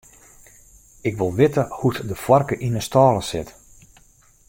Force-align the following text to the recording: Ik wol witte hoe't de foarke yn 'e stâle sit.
Ik 1.09 1.17
wol 1.17 1.33
witte 1.39 1.63
hoe't 1.77 2.07
de 2.09 2.17
foarke 2.23 2.55
yn 2.65 2.77
'e 2.77 2.83
stâle 2.87 3.21
sit. 3.31 3.49